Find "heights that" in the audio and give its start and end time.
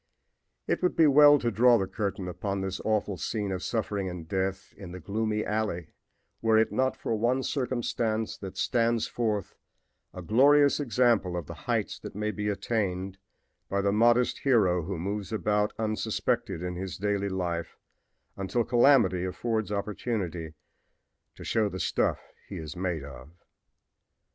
11.69-12.15